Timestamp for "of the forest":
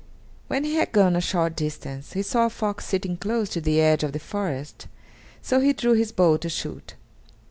4.03-4.87